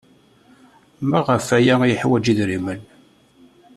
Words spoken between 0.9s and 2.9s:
Maɣef ay yeḥwaj idrimen?